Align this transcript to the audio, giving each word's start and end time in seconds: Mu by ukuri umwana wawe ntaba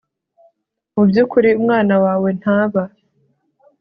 Mu 0.93 1.01
by 1.09 1.17
ukuri 1.23 1.49
umwana 1.59 1.95
wawe 2.03 2.29
ntaba 2.39 2.83